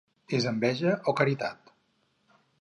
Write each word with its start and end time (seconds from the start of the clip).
És 0.37 0.47
enveja 0.51 0.93
o 1.11 1.15
caritat? 1.21 1.71